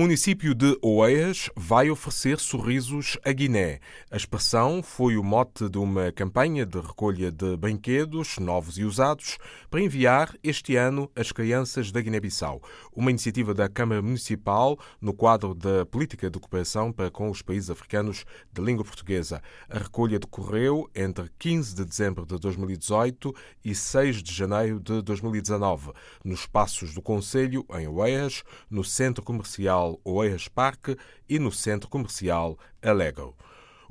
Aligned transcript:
município 0.00 0.54
de 0.54 0.78
Oeiras 0.80 1.50
vai 1.54 1.90
oferecer 1.90 2.40
sorrisos 2.40 3.18
à 3.22 3.32
Guiné. 3.32 3.80
A 4.10 4.16
expressão 4.16 4.82
foi 4.82 5.18
o 5.18 5.22
mote 5.22 5.68
de 5.68 5.76
uma 5.76 6.10
campanha 6.10 6.64
de 6.64 6.80
recolha 6.80 7.30
de 7.30 7.54
brinquedos 7.58 8.38
novos 8.38 8.78
e 8.78 8.84
usados 8.84 9.36
para 9.68 9.82
enviar 9.82 10.34
este 10.42 10.74
ano 10.74 11.10
às 11.14 11.32
crianças 11.32 11.92
da 11.92 12.00
Guiné-Bissau. 12.00 12.62
Uma 12.94 13.10
iniciativa 13.10 13.52
da 13.52 13.68
Câmara 13.68 14.00
Municipal 14.00 14.78
no 15.02 15.12
quadro 15.12 15.54
da 15.54 15.84
Política 15.84 16.30
de 16.30 16.40
Cooperação 16.40 16.90
para 16.90 17.10
com 17.10 17.28
os 17.28 17.42
países 17.42 17.68
africanos 17.68 18.24
de 18.50 18.62
língua 18.62 18.86
portuguesa. 18.86 19.42
A 19.68 19.80
recolha 19.80 20.18
decorreu 20.18 20.88
entre 20.94 21.30
15 21.38 21.74
de 21.74 21.84
dezembro 21.84 22.24
de 22.24 22.38
2018 22.38 23.34
e 23.62 23.74
6 23.74 24.22
de 24.22 24.32
janeiro 24.32 24.80
de 24.80 25.02
2019, 25.02 25.92
nos 26.24 26.40
espaços 26.40 26.94
do 26.94 27.02
Conselho, 27.02 27.66
em 27.74 27.86
Oeiras, 27.86 28.42
no 28.70 28.82
Centro 28.82 29.22
Comercial 29.22 29.89
Oeiras 30.04 30.48
Parque 30.48 30.96
e 31.28 31.38
no 31.38 31.50
centro 31.50 31.88
comercial 31.88 32.58
Alego. 32.82 33.36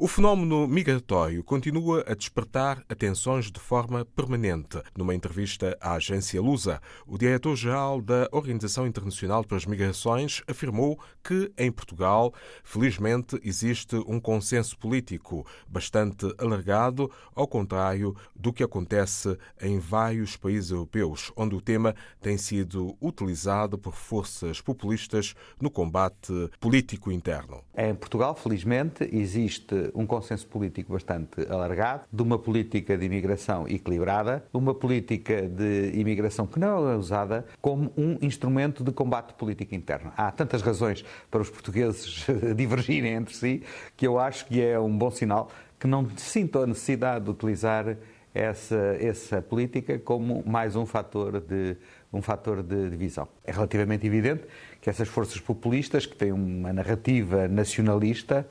O 0.00 0.06
fenómeno 0.06 0.68
migratório 0.68 1.42
continua 1.42 2.04
a 2.06 2.14
despertar 2.14 2.84
atenções 2.88 3.50
de 3.50 3.58
forma 3.58 4.04
permanente. 4.04 4.80
Numa 4.96 5.12
entrevista 5.12 5.76
à 5.80 5.94
agência 5.94 6.40
Lusa, 6.40 6.80
o 7.04 7.18
diretor-geral 7.18 8.00
da 8.00 8.28
Organização 8.30 8.86
Internacional 8.86 9.42
para 9.42 9.56
as 9.56 9.66
Migrações 9.66 10.40
afirmou 10.46 11.00
que, 11.20 11.50
em 11.58 11.72
Portugal, 11.72 12.32
felizmente 12.62 13.40
existe 13.42 13.96
um 14.06 14.20
consenso 14.20 14.78
político 14.78 15.44
bastante 15.66 16.32
alargado, 16.38 17.10
ao 17.34 17.48
contrário 17.48 18.14
do 18.36 18.52
que 18.52 18.62
acontece 18.62 19.36
em 19.60 19.80
vários 19.80 20.36
países 20.36 20.70
europeus, 20.70 21.32
onde 21.36 21.56
o 21.56 21.60
tema 21.60 21.92
tem 22.20 22.38
sido 22.38 22.96
utilizado 23.02 23.76
por 23.76 23.94
forças 23.96 24.60
populistas 24.60 25.34
no 25.60 25.68
combate 25.68 26.32
político 26.60 27.10
interno. 27.10 27.64
Em 27.76 27.96
Portugal, 27.96 28.36
felizmente, 28.36 29.08
existe 29.12 29.87
um 29.94 30.06
consenso 30.06 30.46
político 30.46 30.92
bastante 30.92 31.46
alargado, 31.48 32.02
de 32.12 32.22
uma 32.22 32.38
política 32.38 32.96
de 32.96 33.06
imigração 33.06 33.66
equilibrada, 33.68 34.44
uma 34.52 34.74
política 34.74 35.42
de 35.42 35.92
imigração 35.94 36.46
que 36.46 36.58
não 36.58 36.90
é 36.90 36.96
usada 36.96 37.44
como 37.60 37.92
um 37.96 38.16
instrumento 38.20 38.82
de 38.82 38.92
combate 38.92 39.34
político 39.34 39.74
interno. 39.74 40.12
Há 40.16 40.30
tantas 40.30 40.62
razões 40.62 41.04
para 41.30 41.40
os 41.40 41.50
portugueses 41.50 42.26
divergirem 42.56 43.12
entre 43.12 43.34
si 43.34 43.62
que 43.96 44.06
eu 44.06 44.18
acho 44.18 44.46
que 44.46 44.60
é 44.60 44.78
um 44.78 44.96
bom 44.96 45.10
sinal 45.10 45.50
que 45.78 45.86
não 45.86 46.08
sintam 46.16 46.62
a 46.62 46.66
necessidade 46.66 47.24
de 47.24 47.30
utilizar 47.30 47.96
essa, 48.34 48.96
essa 49.00 49.42
política 49.42 49.98
como 49.98 50.42
mais 50.46 50.76
um 50.76 50.86
fator 50.86 51.40
de 51.40 51.76
um 52.12 52.22
fator 52.22 52.62
de 52.62 52.90
divisão. 52.90 53.28
É 53.44 53.52
relativamente 53.52 54.06
evidente 54.06 54.44
que 54.80 54.88
essas 54.88 55.08
forças 55.08 55.40
populistas, 55.40 56.06
que 56.06 56.16
têm 56.16 56.32
uma 56.32 56.72
narrativa 56.72 57.48
nacionalista, 57.48 58.48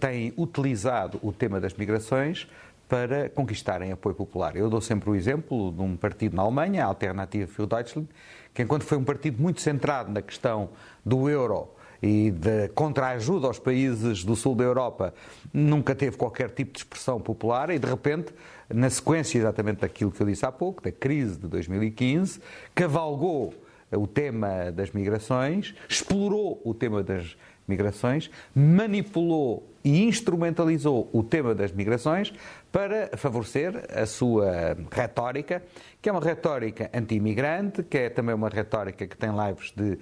têm 0.00 0.32
utilizado 0.36 1.18
o 1.22 1.32
tema 1.32 1.60
das 1.60 1.74
migrações 1.74 2.48
para 2.88 3.28
conquistarem 3.28 3.92
apoio 3.92 4.14
popular. 4.14 4.56
Eu 4.56 4.70
dou 4.70 4.80
sempre 4.80 5.10
o 5.10 5.14
exemplo 5.14 5.70
de 5.72 5.82
um 5.82 5.96
partido 5.96 6.34
na 6.34 6.42
Alemanha, 6.42 6.84
a 6.84 6.86
Alternative 6.86 7.46
für 7.46 7.66
Deutschland, 7.66 8.08
que 8.54 8.62
enquanto 8.62 8.82
foi 8.84 8.96
um 8.96 9.04
partido 9.04 9.40
muito 9.40 9.60
centrado 9.60 10.10
na 10.10 10.22
questão 10.22 10.70
do 11.04 11.28
euro 11.28 11.68
e 12.02 12.30
de 12.30 12.68
contra-ajuda 12.68 13.46
aos 13.46 13.58
países 13.58 14.24
do 14.24 14.34
sul 14.34 14.54
da 14.54 14.64
Europa, 14.64 15.12
nunca 15.52 15.94
teve 15.94 16.16
qualquer 16.16 16.50
tipo 16.50 16.72
de 16.72 16.78
expressão 16.78 17.20
popular 17.20 17.70
e, 17.70 17.78
de 17.78 17.86
repente, 17.86 18.32
na 18.68 18.88
sequência 18.88 19.38
exatamente 19.38 19.80
daquilo 19.80 20.10
que 20.10 20.20
eu 20.20 20.26
disse 20.26 20.46
há 20.46 20.52
pouco, 20.52 20.82
da 20.82 20.92
crise 20.92 21.36
de 21.38 21.48
2015, 21.48 22.40
cavalgou 22.74 23.52
o 23.92 24.06
tema 24.06 24.70
das 24.70 24.92
migrações, 24.92 25.74
explorou 25.88 26.60
o 26.64 26.72
tema 26.72 27.02
das 27.02 27.36
migrações, 27.68 28.30
manipulou 28.54 29.68
e 29.84 30.02
instrumentalizou 30.04 31.08
o 31.12 31.22
tema 31.22 31.54
das 31.54 31.72
migrações 31.72 32.32
para 32.70 33.16
favorecer 33.16 33.84
a 33.94 34.04
sua 34.06 34.76
retórica, 34.90 35.62
que 36.02 36.08
é 36.08 36.12
uma 36.12 36.20
retórica 36.20 36.90
anti-imigrante, 36.92 37.82
que 37.82 37.96
é 37.96 38.10
também 38.10 38.34
uma 38.34 38.48
retórica 38.48 39.06
que 39.06 39.16
tem 39.16 39.30
lives 39.30 39.72
de 39.74 39.92
uh, 39.92 39.98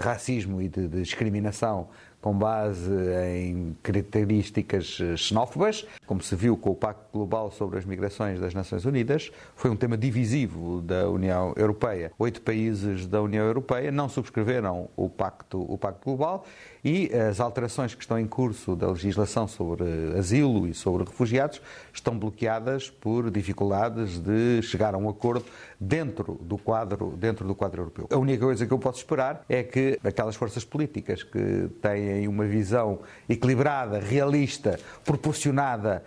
racismo 0.00 0.60
e 0.60 0.68
de, 0.68 0.88
de 0.88 1.02
discriminação 1.02 1.88
com 2.20 2.36
base 2.36 2.90
em 3.34 3.76
características 3.82 4.98
xenófobas, 5.16 5.86
como 6.06 6.22
se 6.22 6.36
viu 6.36 6.56
com 6.56 6.70
o 6.70 6.74
Pacto 6.74 7.06
Global 7.12 7.50
sobre 7.50 7.78
as 7.78 7.84
Migrações 7.84 8.38
das 8.38 8.52
Nações 8.52 8.84
Unidas, 8.84 9.32
foi 9.56 9.70
um 9.70 9.76
tema 9.76 9.96
divisivo 9.96 10.82
da 10.82 11.08
União 11.08 11.54
Europeia. 11.56 12.12
Oito 12.18 12.42
países 12.42 13.06
da 13.06 13.22
União 13.22 13.44
Europeia 13.44 13.90
não 13.90 14.08
subscreveram 14.08 14.90
o 14.96 15.08
Pacto, 15.08 15.64
o 15.66 15.78
Pacto 15.78 16.04
Global 16.04 16.44
e 16.84 17.10
as 17.14 17.40
alterações 17.40 17.94
que 17.94 18.02
estão 18.02 18.18
em 18.18 18.26
curso 18.26 18.74
da 18.74 18.88
legislação 18.88 19.46
sobre 19.46 19.84
asilo 20.18 20.66
e 20.66 20.74
sobre 20.74 21.04
refugiados 21.04 21.60
estão 21.92 22.18
bloqueadas 22.18 22.90
por 22.90 23.30
dificuldades 23.30 24.18
de 24.18 24.62
chegar 24.62 24.94
a 24.94 24.98
um 24.98 25.08
acordo 25.08 25.44
dentro 25.78 26.38
do 26.42 26.56
quadro, 26.58 27.14
dentro 27.16 27.46
do 27.46 27.54
quadro 27.54 27.82
europeu. 27.82 28.08
A 28.10 28.16
única 28.16 28.44
coisa 28.44 28.66
que 28.66 28.72
eu 28.72 28.78
posso 28.78 28.98
esperar 28.98 29.44
é 29.48 29.62
que 29.62 29.98
aquelas 30.02 30.36
forças 30.36 30.64
políticas 30.64 31.22
que 31.22 31.68
têm 31.80 32.26
uma 32.26 32.44
visão 32.44 33.00
equilibrada, 33.28 33.98
realista, 33.98 34.78
proporcionada 35.04 36.02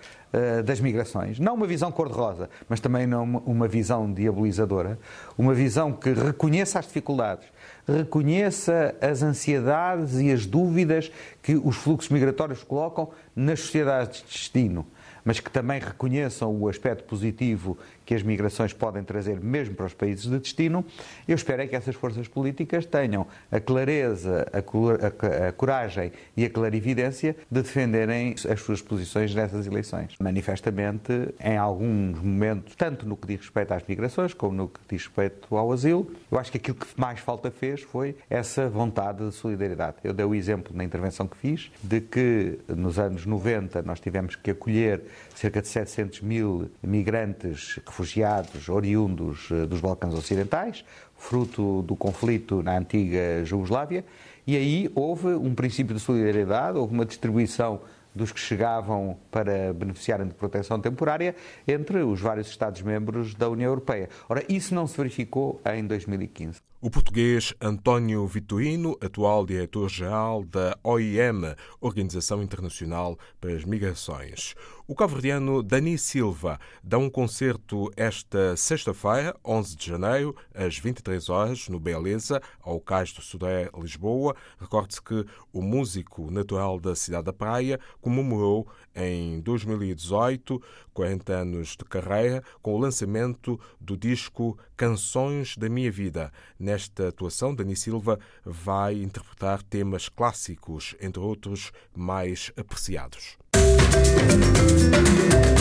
das 0.66 0.79
migrações, 0.79 1.39
não 1.39 1.53
uma 1.53 1.67
visão 1.67 1.91
cor-de-rosa, 1.91 2.49
mas 2.67 2.79
também 2.79 3.05
não 3.05 3.23
uma 3.45 3.67
visão 3.67 4.11
diabolizadora, 4.11 4.97
uma 5.38 5.53
visão 5.53 5.91
que 5.91 6.11
reconheça 6.11 6.79
as 6.79 6.85
dificuldades, 6.85 7.45
reconheça 7.88 8.95
as 8.99 9.21
ansiedades 9.21 10.19
e 10.19 10.31
as 10.31 10.45
dúvidas 10.45 11.11
que 11.41 11.55
os 11.55 11.75
fluxos 11.75 12.09
migratórios 12.09 12.63
colocam 12.63 13.09
nas 13.35 13.59
sociedades 13.59 14.21
de 14.21 14.25
destino 14.25 14.85
mas 15.25 15.39
que 15.39 15.49
também 15.49 15.79
reconheçam 15.79 16.53
o 16.61 16.67
aspecto 16.67 17.03
positivo 17.05 17.77
que 18.05 18.13
as 18.13 18.23
migrações 18.23 18.73
podem 18.73 19.03
trazer 19.03 19.39
mesmo 19.39 19.75
para 19.75 19.85
os 19.85 19.93
países 19.93 20.25
de 20.25 20.39
destino, 20.39 20.85
eu 21.27 21.35
espero 21.35 21.61
é 21.61 21.67
que 21.67 21.75
essas 21.75 21.95
forças 21.95 22.27
políticas 22.27 22.85
tenham 22.85 23.25
a 23.51 23.59
clareza, 23.59 24.47
a, 24.51 25.51
coragem 25.51 26.11
e 26.35 26.45
a 26.45 26.49
clarividência 26.49 27.35
de 27.49 27.61
defenderem 27.61 28.35
as 28.49 28.61
suas 28.61 28.81
posições 28.81 29.33
nessas 29.33 29.65
eleições. 29.67 30.15
Manifestamente, 30.19 31.33
em 31.39 31.57
alguns 31.57 32.19
momentos, 32.19 32.75
tanto 32.75 33.07
no 33.07 33.15
que 33.15 33.27
diz 33.27 33.39
respeito 33.41 33.73
às 33.73 33.83
migrações 33.87 34.33
como 34.33 34.53
no 34.53 34.67
que 34.67 34.79
diz 34.89 35.05
respeito 35.05 35.55
ao 35.55 35.71
asilo, 35.71 36.11
eu 36.31 36.37
acho 36.37 36.51
que 36.51 36.57
aquilo 36.57 36.77
que 36.77 36.87
mais 36.97 37.19
falta 37.19 37.49
fez 37.51 37.81
foi 37.81 38.15
essa 38.29 38.69
vontade 38.69 39.25
de 39.25 39.33
solidariedade. 39.33 39.97
Eu 40.03 40.13
dei 40.13 40.25
o 40.25 40.35
exemplo 40.35 40.75
na 40.75 40.83
intervenção 40.83 41.27
que 41.27 41.37
fiz 41.37 41.71
de 41.81 42.01
que 42.01 42.59
nos 42.67 42.99
anos 42.99 43.25
90 43.25 43.81
nós 43.83 43.99
tivemos 43.99 44.35
que 44.35 44.51
acolher 44.51 45.01
cerca 45.35 45.61
de 45.61 45.67
700 45.67 46.21
mil 46.21 46.69
migrantes 46.81 47.79
refugiados 47.93 48.67
oriundos 48.69 49.49
eh, 49.51 49.67
dos 49.67 49.79
Balcãs 49.79 50.15
Ocidentais, 50.15 50.83
fruto 51.15 51.83
do 51.83 51.95
conflito 51.95 52.63
na 52.63 52.77
antiga 52.77 53.45
Jugoslávia, 53.45 54.03
e 54.47 54.57
aí 54.57 54.91
houve 54.95 55.27
um 55.27 55.53
princípio 55.53 55.93
de 55.95 56.01
solidariedade, 56.01 56.77
houve 56.77 56.93
uma 56.93 57.05
distribuição 57.05 57.81
dos 58.15 58.31
que 58.31 58.39
chegavam 58.39 59.17
para 59.31 59.73
beneficiarem 59.73 60.27
de 60.27 60.33
proteção 60.33 60.79
temporária 60.79 61.35
entre 61.67 61.99
os 61.99 62.19
vários 62.19 62.47
Estados-membros 62.47 63.33
da 63.33 63.49
União 63.49 63.69
Europeia. 63.69 64.09
Ora, 64.29 64.43
isso 64.49 64.75
não 64.75 64.85
se 64.85 64.97
verificou 64.97 65.61
em 65.65 65.85
2015. 65.85 66.59
O 66.81 66.89
português 66.89 67.53
António 67.61 68.27
Vitorino, 68.27 68.97
atual 69.01 69.45
diretor-geral 69.45 70.43
da 70.43 70.77
OIM, 70.83 71.55
Organização 71.79 72.43
Internacional 72.43 73.17
para 73.39 73.53
as 73.53 73.63
Migrações. 73.63 74.53
O 74.85 74.94
cabo-verdiano 74.94 75.63
Dani 75.63 75.97
Silva 75.97 76.59
dá 76.83 76.97
um 76.97 77.09
concerto 77.09 77.89
esta 77.95 78.57
sexta-feira, 78.57 79.33
11 79.44 79.77
de 79.77 79.88
janeiro, 79.88 80.35
às 80.53 80.77
23 80.77 81.30
horas, 81.30 81.69
no 81.69 81.80
Beleza, 81.80 82.41
ao 82.62 82.81
Cais 82.81 83.13
do 83.13 83.21
Sudé, 83.21 83.69
Lisboa. 83.77 84.35
Recorde-se 84.59 85.01
que 85.01 85.25
o 85.53 85.62
músico 85.62 86.30
natural 86.30 86.81
da 86.81 86.97
cidade 86.97 87.24
da 87.24 87.31
Praia 87.31 87.80
comemorou 88.01 88.68
em 88.94 89.39
2018 89.39 90.62
40 90.94 91.33
anos 91.33 91.69
de 91.77 91.85
carreira 91.85 92.44
com 92.62 92.75
o 92.75 92.77
lançamento 92.77 93.57
do 93.80 93.95
disco 93.95 94.59
Canções 94.75 95.56
da 95.56 95.69
Minha 95.69 95.91
Vida. 95.91 96.30
Nesta 96.59 97.07
atuação, 97.07 97.56
Dani 97.56 97.77
Silva 97.77 98.19
vai 98.44 99.01
interpretar 99.01 99.63
temas 99.63 100.09
clássicos, 100.09 100.94
entre 101.00 101.21
outros 101.21 101.71
mais 101.95 102.51
apreciados. 102.57 103.41
Música 103.63 105.52